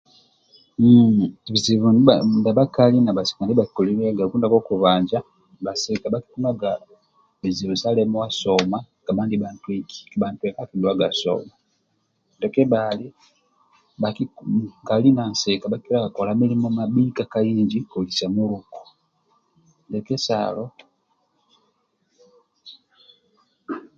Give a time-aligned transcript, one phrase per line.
[1.51, 5.19] bizibu ndia bakali na basika ndiba kikolilyagaku ndia kokubanja
[5.65, 6.69] basika baki tunganga
[7.41, 8.77] bizibu da lemuwa soma
[9.27, 11.53] nibantweki kaba ntweka akinuwaga soma
[12.35, 13.05] ndia kebali
[14.03, 18.81] bakali basika bakikolaga mulimo mabika ndia kahinji kolisa muluku
[19.87, 20.63] ndia kesalo